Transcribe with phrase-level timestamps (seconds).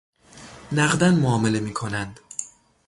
[0.71, 2.19] نقداً معامله می کنند